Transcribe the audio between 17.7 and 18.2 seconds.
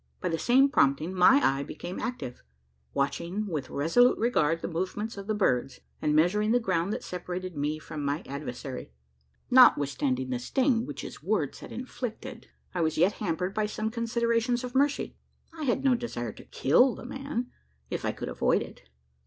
if I